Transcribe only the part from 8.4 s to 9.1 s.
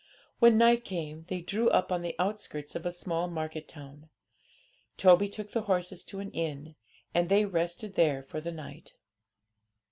the night.